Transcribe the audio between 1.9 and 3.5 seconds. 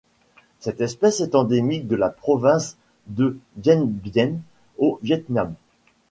la province de